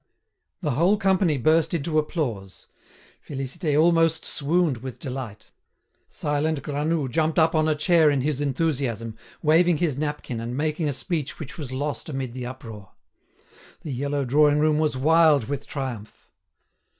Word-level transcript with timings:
The 0.61 0.71
whole 0.71 0.97
company 0.97 1.37
burst 1.37 1.75
into 1.75 1.99
applause. 1.99 2.65
Félicité 3.23 3.79
almost 3.79 4.25
swooned 4.25 4.77
with 4.77 4.97
delight. 4.97 5.51
Silent 6.07 6.63
Granoux 6.63 7.07
jumped 7.07 7.37
up 7.37 7.53
on 7.53 7.67
a 7.69 7.75
chair 7.75 8.09
in 8.09 8.21
his 8.21 8.41
enthusiasm, 8.41 9.15
waving 9.43 9.77
his 9.77 9.99
napkin 9.99 10.39
and 10.39 10.57
making 10.57 10.89
a 10.89 10.91
speech 10.93 11.37
which 11.37 11.55
was 11.59 11.71
lost 11.71 12.09
amid 12.09 12.33
the 12.33 12.47
uproar. 12.47 12.93
The 13.81 13.91
yellow 13.93 14.25
drawing 14.25 14.57
room 14.57 14.79
was 14.79 14.97
wild 14.97 15.43
with 15.43 15.67
triumph. 15.67 16.31